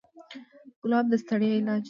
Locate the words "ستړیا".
1.23-1.51